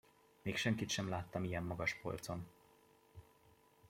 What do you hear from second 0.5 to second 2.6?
senkit sem láttam ilyen magas polcon!